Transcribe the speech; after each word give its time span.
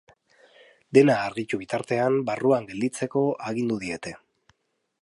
Dena 0.97 1.17
argitu 1.25 1.59
bitartean, 1.65 2.17
barruan 2.31 2.67
gelditzeko 2.73 3.25
agindu 3.51 3.79
diete. 3.87 4.17